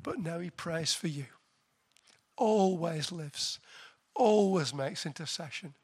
but 0.02 0.18
now 0.18 0.38
he 0.38 0.50
prays 0.50 0.94
for 0.94 1.08
you. 1.08 1.26
Always 2.36 3.12
lives, 3.12 3.58
always 4.14 4.72
makes 4.72 5.04
intercession. 5.04 5.74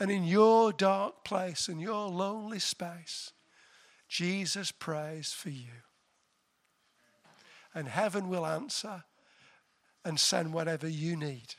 And 0.00 0.10
in 0.10 0.24
your 0.24 0.72
dark 0.72 1.24
place 1.24 1.68
and 1.68 1.80
your 1.80 2.08
lonely 2.08 2.60
space, 2.60 3.32
Jesus 4.08 4.70
prays 4.70 5.32
for 5.32 5.50
you. 5.50 5.82
And 7.74 7.88
heaven 7.88 8.28
will 8.28 8.46
answer 8.46 9.04
and 10.08 10.18
send 10.18 10.54
whatever 10.54 10.88
you 10.88 11.14
need 11.14 11.54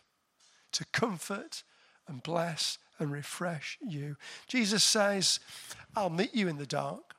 to 0.72 0.84
comfort 0.86 1.64
and 2.08 2.24
bless 2.24 2.80
and 2.98 3.12
refresh 3.12 3.78
you. 3.80 4.18
Jesus 4.48 4.84
says, 4.84 5.40
I'll 5.96 6.10
meet 6.10 6.34
you 6.34 6.48
in 6.48 6.58
the 6.58 6.66
dark. 6.66 7.14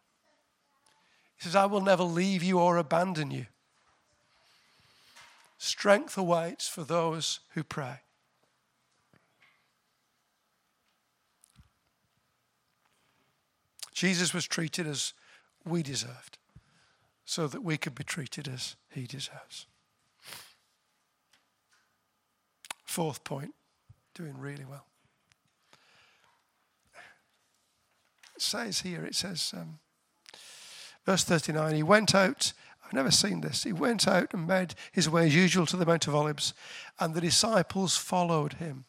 He 1.37 1.45
says, 1.45 1.55
I 1.55 1.67
will 1.67 1.81
never 1.81 2.03
leave 2.03 2.43
you 2.43 2.59
or 2.59 2.77
abandon 2.77 3.31
you. 3.31 3.47
Strength 5.57 6.19
awaits 6.19 6.67
for 6.67 6.83
those 6.83 7.39
who 7.51 7.63
pray. 7.63 8.01
Jesus 13.93 14.35
was 14.35 14.47
treated 14.47 14.87
as 14.89 15.13
we 15.65 15.85
deserved 15.85 16.39
so 17.25 17.47
that 17.47 17.63
we 17.63 17.77
could 17.77 17.95
be 17.95 18.03
treated 18.03 18.49
as 18.49 18.75
he 18.89 19.07
deserves. 19.07 19.67
Fourth 22.91 23.23
point, 23.23 23.55
doing 24.15 24.37
really 24.37 24.65
well. 24.65 24.85
It 28.35 28.43
says 28.43 28.81
here, 28.81 29.05
it 29.05 29.15
says, 29.15 29.55
um, 29.57 29.79
verse 31.07 31.23
39, 31.23 31.77
he 31.77 31.85
went 31.85 32.17
out. 32.17 32.53
I've 32.85 32.93
never 32.93 33.13
seen 33.13 33.43
this. 33.43 33.63
He 33.63 33.73
went 33.73 34.09
out 34.09 34.35
and 34.35 34.45
made 34.45 34.75
his 34.91 35.09
way 35.09 35.27
as 35.27 35.37
usual 35.37 35.67
to 35.67 35.77
the 35.77 35.87
Mount 35.87 36.09
of 36.09 36.17
Olives, 36.17 36.53
and 36.99 37.15
the 37.15 37.21
disciples 37.21 37.97
followed 37.97 38.55
him. 38.55 38.87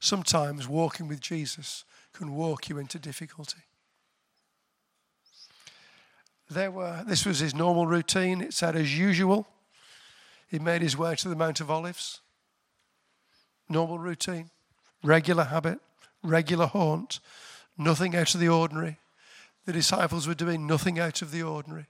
Sometimes 0.00 0.66
walking 0.66 1.06
with 1.06 1.20
Jesus 1.20 1.84
can 2.12 2.34
walk 2.34 2.68
you 2.68 2.76
into 2.76 2.98
difficulty. 2.98 3.62
There 6.50 6.72
were, 6.72 7.04
this 7.06 7.24
was 7.24 7.38
his 7.38 7.54
normal 7.54 7.86
routine. 7.86 8.40
It 8.40 8.52
said, 8.52 8.74
as 8.74 8.98
usual, 8.98 9.46
he 10.48 10.58
made 10.58 10.82
his 10.82 10.96
way 10.96 11.14
to 11.16 11.28
the 11.28 11.36
Mount 11.36 11.60
of 11.60 11.70
Olives. 11.70 12.20
Normal 13.68 13.98
routine, 13.98 14.50
regular 15.02 15.44
habit, 15.44 15.80
regular 16.22 16.66
haunt, 16.66 17.20
nothing 17.76 18.14
out 18.14 18.34
of 18.34 18.40
the 18.40 18.48
ordinary. 18.48 18.98
The 19.64 19.72
disciples 19.72 20.28
were 20.28 20.34
doing 20.34 20.66
nothing 20.66 20.98
out 20.98 21.22
of 21.22 21.32
the 21.32 21.42
ordinary. 21.42 21.86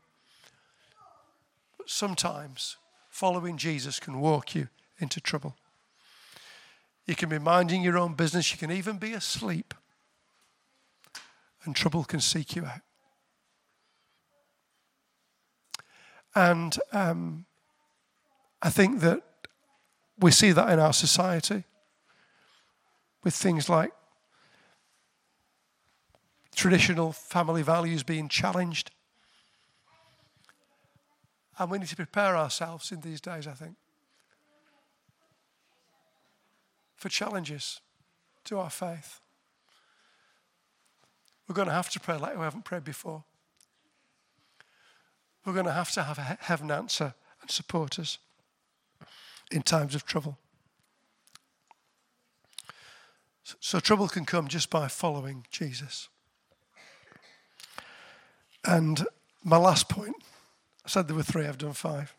But 1.77 1.91
sometimes 1.91 2.79
following 3.11 3.59
Jesus 3.59 4.01
can 4.01 4.21
walk 4.21 4.55
you 4.55 4.69
into 4.99 5.21
trouble. 5.21 5.55
You 7.07 7.15
can 7.15 7.29
be 7.29 7.39
minding 7.39 7.83
your 7.83 7.99
own 7.99 8.15
business, 8.15 8.51
you 8.51 8.59
can 8.59 8.73
even 8.73 8.99
be 8.99 9.13
asleep, 9.13 9.75
and 11.65 11.77
trouble 11.77 12.05
can 12.05 12.21
seek 12.21 12.57
you 12.57 12.65
out. 12.65 12.81
And 16.35 16.77
um, 16.93 17.47
I 18.67 18.69
think 18.69 18.99
that 19.03 19.23
we 20.19 20.33
see 20.33 20.51
that 20.51 20.69
in 20.71 20.81
our 20.81 20.93
society 20.93 21.63
with 23.23 23.33
things 23.33 23.69
like 23.69 23.93
traditional 26.53 27.13
family 27.13 27.63
values 27.63 28.03
being 28.03 28.29
challenged. 28.29 28.91
And 31.57 31.71
we 31.71 31.79
need 31.79 31.87
to 31.87 31.95
prepare 31.95 32.37
ourselves 32.37 32.91
in 32.91 33.03
these 33.03 33.21
days, 33.21 33.47
I 33.47 33.53
think, 33.53 33.77
for 36.97 37.09
challenges 37.09 37.81
to 38.47 38.59
our 38.59 38.71
faith. 38.71 39.21
We're 41.47 41.55
going 41.55 41.69
to 41.69 41.75
have 41.75 41.91
to 41.91 42.01
pray 42.01 42.17
like 42.17 42.37
we 42.37 42.43
haven't 42.43 42.65
prayed 42.65 42.83
before. 42.83 43.23
We're 45.45 45.53
going 45.55 45.67
to 45.67 45.73
have 45.73 45.93
to 45.93 46.03
have 46.03 46.19
heaven 46.41 46.73
answer 46.73 47.15
and 47.41 47.49
support 47.49 48.01
us 48.01 48.19
in 49.51 49.63
times 49.63 49.95
of 49.95 50.05
trouble. 50.05 50.39
So, 53.61 53.79
trouble 53.79 54.09
can 54.09 54.25
come 54.25 54.49
just 54.49 54.71
by 54.71 54.89
following 54.89 55.47
Jesus. 55.51 56.09
And 58.65 59.07
my 59.45 59.57
last 59.57 59.89
point 59.89 60.17
I 60.87 60.89
said 60.89 61.09
there 61.09 61.17
were 61.17 61.25
three, 61.25 61.47
I've 61.47 61.59
done 61.59 61.73
five. 61.73 62.15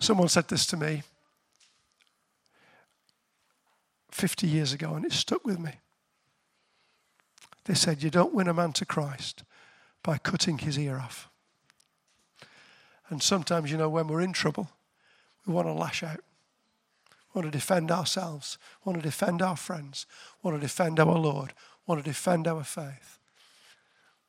Someone 0.00 0.28
said 0.28 0.48
this 0.48 0.66
to 0.66 0.76
me 0.76 1.04
50 4.10 4.48
years 4.48 4.72
ago, 4.72 4.94
and 4.94 5.04
it 5.04 5.12
stuck 5.12 5.46
with 5.46 5.60
me. 5.60 5.74
They 7.64 7.74
said, 7.74 8.02
You 8.02 8.10
don't 8.10 8.34
win 8.34 8.48
a 8.48 8.54
man 8.54 8.72
to 8.74 8.84
Christ 8.84 9.44
by 10.02 10.18
cutting 10.18 10.58
his 10.58 10.76
ear 10.78 10.98
off. 10.98 11.30
And 13.08 13.22
sometimes, 13.22 13.70
you 13.70 13.76
know, 13.76 13.88
when 13.88 14.08
we're 14.08 14.20
in 14.20 14.32
trouble, 14.32 14.70
we 15.46 15.52
want 15.52 15.68
to 15.68 15.72
lash 15.72 16.02
out. 16.02 16.20
We 17.34 17.40
want 17.40 17.52
to 17.52 17.58
defend 17.58 17.90
ourselves, 17.90 18.58
we 18.84 18.90
want 18.90 19.02
to 19.02 19.08
defend 19.08 19.42
our 19.42 19.56
friends, 19.56 20.06
we 20.40 20.48
want 20.48 20.60
to 20.60 20.66
defend 20.66 21.00
our 21.00 21.18
Lord, 21.18 21.52
we 21.84 21.92
want 21.92 22.04
to 22.04 22.08
defend 22.08 22.46
our 22.46 22.62
faith. 22.62 23.18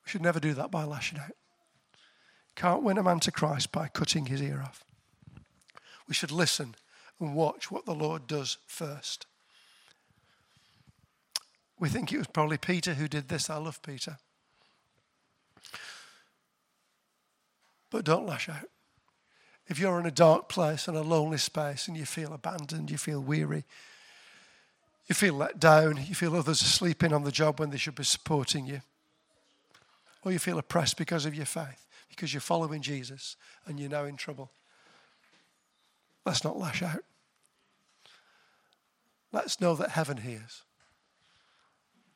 We 0.04 0.10
should 0.10 0.24
never 0.24 0.40
do 0.40 0.56
that 0.56 0.72
by 0.72 0.86
lashing 0.86 1.20
out. 1.20 1.34
Can't 2.56 2.82
win 2.82 2.98
a 2.98 3.04
man 3.04 3.20
to 3.22 3.32
Christ 3.32 3.72
by 3.72 3.90
cutting 3.90 4.26
his 4.26 4.42
ear 4.42 4.62
off. 4.64 4.84
We 6.08 6.16
should 6.16 6.32
listen 6.32 6.76
and 7.20 7.36
watch 7.36 7.70
what 7.70 7.86
the 7.86 7.94
Lord 7.94 8.26
does 8.26 8.58
first. 8.66 9.28
We 11.78 11.90
think 11.90 12.12
it 12.12 12.18
was 12.18 12.28
probably 12.28 12.58
Peter 12.58 12.96
who 12.96 13.08
did 13.08 13.28
this. 13.28 13.50
I 13.50 13.58
love 13.58 13.82
Peter. 13.84 14.18
But 17.96 18.04
don't 18.04 18.26
lash 18.26 18.50
out. 18.50 18.70
If 19.68 19.80
you're 19.80 19.98
in 20.02 20.06
a 20.06 20.12
dark 20.12 20.50
place 20.50 20.90
and 20.90 20.98
a 20.98 21.02
lonely 21.02 21.38
space 21.38 21.88
and 21.88 21.96
you 21.96 22.06
feel 22.06 22.34
abandoned, 22.34 22.92
you 22.92 22.98
feel 22.98 23.22
weary, 23.22 23.64
you 25.08 25.16
feel 25.16 25.36
let 25.36 25.62
down, 25.62 25.96
you 26.06 26.14
feel 26.14 26.36
others 26.36 26.62
are 26.62 26.66
sleeping 26.66 27.14
on 27.14 27.24
the 27.24 27.32
job 27.32 27.58
when 27.58 27.70
they 27.70 27.78
should 27.78 27.96
be 27.96 28.04
supporting 28.04 28.66
you, 28.66 28.82
or 30.26 30.34
you 30.34 30.40
feel 30.40 30.58
oppressed 30.58 30.98
because 30.98 31.26
of 31.26 31.34
your 31.34 31.46
faith, 31.46 31.88
because 32.10 32.34
you're 32.34 32.42
following 32.42 32.82
Jesus 32.82 33.38
and 33.66 33.80
you're 33.80 33.88
now 33.88 34.04
in 34.04 34.18
trouble, 34.18 34.52
let's 36.26 36.44
not 36.44 36.60
lash 36.60 36.84
out. 36.84 37.06
Let's 39.32 39.62
know 39.62 39.74
that 39.76 39.92
heaven 39.92 40.18
hears. 40.18 40.64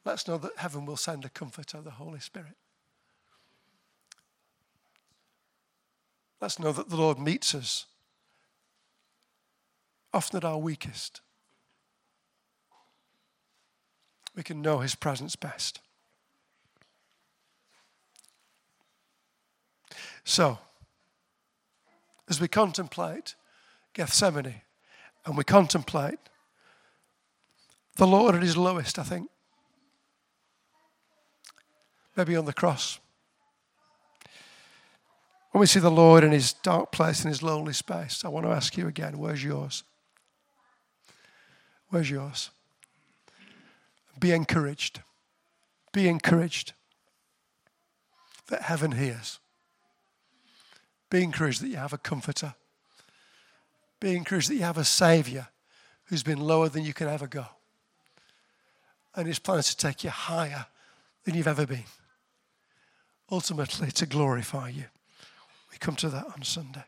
Let's 0.04 0.28
know 0.28 0.38
that 0.40 0.58
heaven 0.58 0.86
will 0.86 0.98
send 0.98 1.24
a 1.24 1.30
comforter, 1.30 1.80
the 1.80 1.92
Holy 1.92 2.20
Spirit. 2.20 2.58
Let's 6.42 6.60
know 6.60 6.72
that 6.72 6.90
the 6.90 6.96
Lord 6.96 7.20
meets 7.20 7.54
us 7.54 7.86
often 10.14 10.38
at 10.38 10.46
our 10.46 10.58
weakest. 10.58 11.22
We 14.36 14.44
can 14.44 14.62
know 14.62 14.80
His 14.80 14.96
presence 14.96 15.36
best. 15.36 15.82
So, 20.24 20.60
as 22.30 22.40
we 22.40 22.48
contemplate 22.48 23.36
Gethsemane 23.94 24.62
and 25.26 25.36
we 25.36 25.44
contemplate 25.44 26.20
the 27.96 28.08
Lord 28.08 28.36
at 28.36 28.44
His 28.44 28.56
lowest, 28.56 28.98
I 28.98 29.04
think, 29.04 29.30
maybe 32.16 32.36
on 32.36 32.46
the 32.46 32.54
cross. 32.54 33.00
When 35.60 35.64
we 35.64 35.68
see 35.68 35.82
the 35.82 35.92
Lord 35.92 36.24
in 36.24 36.32
his 36.32 36.54
dark 36.54 36.90
place, 36.90 37.26
in 37.26 37.28
his 37.28 37.44
lonely 37.44 37.74
space, 37.74 38.24
I 38.24 38.30
want 38.30 38.46
to 38.46 38.52
ask 38.54 38.78
you 38.78 38.88
again 38.88 39.18
where's 39.18 39.44
yours? 39.44 39.84
Where's 41.90 42.10
yours? 42.10 42.50
Be 44.18 44.32
encouraged. 44.32 45.02
Be 45.92 46.08
encouraged. 46.08 46.72
that 48.48 48.62
heaven 48.62 48.94
hears. 48.94 49.40
Be 51.10 51.24
encouraged 51.24 51.62
that 51.62 51.68
you 51.68 51.76
have 51.76 51.92
a 51.92 51.98
comforter. 51.98 52.56
Be 54.00 54.16
encouraged 54.16 54.50
that 54.50 54.56
you 54.56 54.64
have 54.64 54.78
a 54.78 54.86
Savior 54.86 55.50
who's 56.06 56.24
been 56.24 56.40
lower 56.40 56.70
than 56.70 56.86
you 56.86 56.94
can 56.94 57.10
ever 57.10 57.28
go. 57.28 57.48
And 59.14 59.28
His 59.28 59.40
plans 59.40 59.76
to 59.76 59.76
take 59.76 60.06
you 60.06 60.10
higher 60.10 60.68
than 61.26 61.36
you've 61.36 61.50
ever 61.50 61.68
been. 61.68 61.84
Ultimately, 63.30 63.92
to 63.92 64.06
glorify 64.06 64.70
you. 64.70 64.86
We 65.72 65.78
come 65.78 65.96
to 65.98 66.10
that 66.10 66.26
on 66.26 66.44
Sunday. 66.44 66.84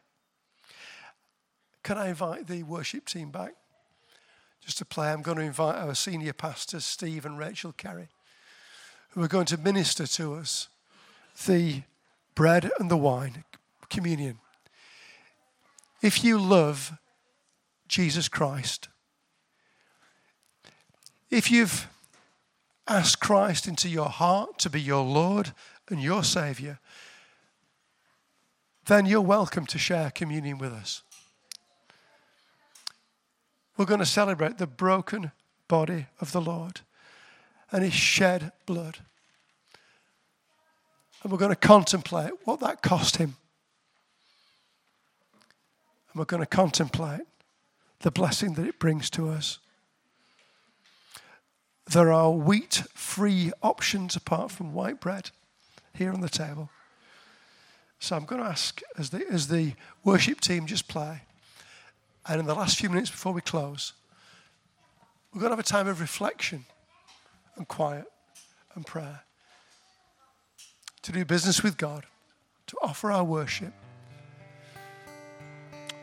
Can 1.83 1.97
I 1.97 2.09
invite 2.09 2.47
the 2.47 2.63
worship 2.63 3.05
team 3.05 3.31
back? 3.31 3.53
Just 4.63 4.77
to 4.77 4.85
play, 4.85 5.11
I'm 5.11 5.23
going 5.23 5.37
to 5.37 5.43
invite 5.43 5.75
our 5.75 5.95
senior 5.95 6.33
pastors, 6.33 6.85
Steve 6.85 7.25
and 7.25 7.37
Rachel 7.37 7.71
Carey, 7.71 8.09
who 9.09 9.23
are 9.23 9.27
going 9.27 9.47
to 9.47 9.57
minister 9.57 10.05
to 10.05 10.35
us 10.35 10.67
the 11.47 11.81
bread 12.35 12.69
and 12.79 12.89
the 12.89 12.97
wine, 12.97 13.43
communion. 13.89 14.39
If 16.01 16.23
you 16.23 16.39
love 16.39 16.93
Jesus 17.87 18.29
Christ, 18.29 18.87
if 21.31 21.49
you've 21.49 21.87
asked 22.87 23.19
Christ 23.19 23.67
into 23.67 23.89
your 23.89 24.09
heart 24.09 24.59
to 24.59 24.69
be 24.69 24.81
your 24.81 25.03
Lord 25.03 25.53
and 25.89 26.01
your 26.01 26.23
Savior, 26.23 26.79
then 28.85 29.05
you're 29.05 29.21
welcome 29.21 29.65
to 29.67 29.77
share 29.77 30.11
communion 30.11 30.57
with 30.57 30.73
us. 30.73 31.03
We're 33.77 33.85
going 33.85 33.99
to 33.99 34.05
celebrate 34.05 34.57
the 34.57 34.67
broken 34.67 35.31
body 35.67 36.07
of 36.19 36.31
the 36.31 36.41
Lord 36.41 36.81
and 37.71 37.83
his 37.83 37.93
shed 37.93 38.51
blood. 38.65 38.97
And 41.23 41.31
we're 41.31 41.37
going 41.37 41.51
to 41.51 41.55
contemplate 41.55 42.31
what 42.43 42.59
that 42.59 42.81
cost 42.81 43.17
him. 43.17 43.35
And 46.11 46.19
we're 46.19 46.25
going 46.25 46.43
to 46.43 46.47
contemplate 46.47 47.21
the 48.01 48.11
blessing 48.11 48.55
that 48.55 48.67
it 48.67 48.79
brings 48.79 49.09
to 49.11 49.29
us. 49.29 49.59
There 51.87 52.11
are 52.11 52.31
wheat 52.31 52.83
free 52.93 53.51
options 53.61 54.15
apart 54.15 54.51
from 54.51 54.73
white 54.73 54.99
bread 54.99 55.31
here 55.93 56.11
on 56.11 56.21
the 56.21 56.29
table. 56.29 56.69
So 58.01 58.15
I'm 58.15 58.25
going 58.25 58.41
to 58.41 58.47
ask 58.47 58.81
as 58.97 59.11
the, 59.11 59.23
as 59.29 59.47
the 59.47 59.73
worship 60.03 60.41
team 60.41 60.65
just 60.65 60.87
play, 60.87 61.21
and 62.27 62.39
in 62.39 62.47
the 62.47 62.55
last 62.55 62.79
few 62.79 62.89
minutes 62.89 63.11
before 63.11 63.31
we 63.31 63.41
close, 63.41 63.93
we're 65.31 65.39
going 65.39 65.51
to 65.51 65.55
have 65.55 65.63
a 65.63 65.69
time 65.69 65.87
of 65.87 66.01
reflection 66.01 66.65
and 67.55 67.67
quiet 67.67 68.05
and 68.73 68.87
prayer 68.87 69.21
to 71.03 71.11
do 71.11 71.23
business 71.23 71.61
with 71.61 71.77
God, 71.77 72.05
to 72.65 72.77
offer 72.81 73.11
our 73.11 73.23
worship. 73.23 73.71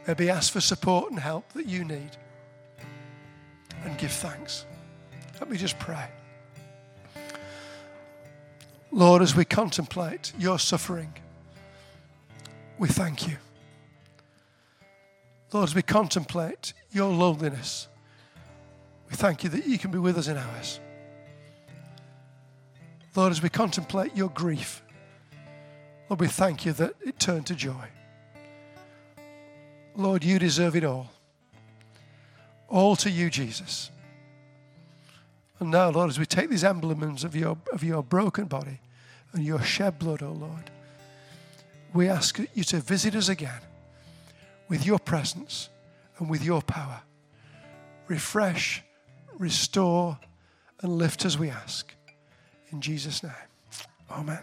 Maybe 0.06 0.30
ask 0.30 0.52
for 0.52 0.60
support 0.60 1.10
and 1.10 1.18
help 1.18 1.52
that 1.54 1.66
you 1.66 1.84
need 1.84 2.10
and 3.84 3.98
give 3.98 4.12
thanks. 4.12 4.66
Let 5.40 5.50
me 5.50 5.56
just 5.56 5.80
pray. 5.80 6.06
Lord, 8.92 9.20
as 9.20 9.34
we 9.34 9.44
contemplate 9.44 10.32
your 10.38 10.60
suffering, 10.60 11.12
we 12.78 12.88
thank 12.88 13.26
you. 13.26 13.36
Lord, 15.52 15.64
as 15.64 15.74
we 15.74 15.82
contemplate 15.82 16.74
your 16.90 17.12
loneliness, 17.12 17.88
we 19.08 19.16
thank 19.16 19.42
you 19.42 19.50
that 19.50 19.66
you 19.66 19.78
can 19.78 19.90
be 19.90 19.98
with 19.98 20.18
us 20.18 20.28
in 20.28 20.36
ours. 20.36 20.80
Lord, 23.16 23.32
as 23.32 23.42
we 23.42 23.48
contemplate 23.48 24.14
your 24.14 24.28
grief, 24.28 24.82
Lord, 26.08 26.20
we 26.20 26.28
thank 26.28 26.64
you 26.64 26.72
that 26.74 26.94
it 27.00 27.18
turned 27.18 27.46
to 27.46 27.54
joy. 27.54 27.88
Lord, 29.96 30.22
you 30.22 30.38
deserve 30.38 30.76
it 30.76 30.84
all. 30.84 31.10
All 32.68 32.94
to 32.96 33.10
you, 33.10 33.30
Jesus. 33.30 33.90
And 35.58 35.70
now, 35.70 35.90
Lord, 35.90 36.10
as 36.10 36.18
we 36.18 36.26
take 36.26 36.50
these 36.50 36.62
emblems 36.62 37.24
of 37.24 37.34
your, 37.34 37.58
of 37.72 37.82
your 37.82 38.02
broken 38.02 38.44
body 38.44 38.80
and 39.32 39.44
your 39.44 39.60
shed 39.62 39.98
blood, 39.98 40.22
oh 40.22 40.32
Lord, 40.32 40.70
we 41.94 42.08
ask 42.08 42.38
you 42.54 42.64
to 42.64 42.78
visit 42.78 43.14
us 43.14 43.28
again 43.28 43.60
with 44.68 44.84
your 44.84 44.98
presence 44.98 45.70
and 46.18 46.28
with 46.28 46.44
your 46.44 46.62
power. 46.62 47.00
Refresh, 48.08 48.82
restore, 49.38 50.18
and 50.82 50.92
lift 50.92 51.24
as 51.24 51.38
we 51.38 51.50
ask. 51.50 51.94
In 52.70 52.80
Jesus' 52.80 53.22
name, 53.22 53.32
amen. 54.10 54.40